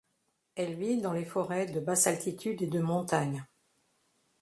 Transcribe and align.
Elle 0.55 0.73
vit 0.73 0.99
dans 0.99 1.13
les 1.13 1.25
forêts 1.25 1.67
de 1.67 1.79
basse 1.79 2.07
altitude 2.07 2.63
et 2.63 2.67
de 2.67 2.79
montagne. 2.79 3.45